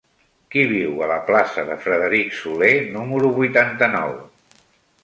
Qui 0.53 0.63
viu 0.71 1.03
a 1.07 1.09
la 1.11 1.17
plaça 1.27 1.65
de 1.67 1.75
Frederic 1.85 2.35
Soler 2.41 2.73
número 2.99 3.33
vuitanta-nou? 3.39 4.19